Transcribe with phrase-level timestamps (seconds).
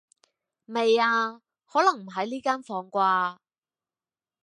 [0.65, 3.37] 未啊，可能唔喺呢間房啩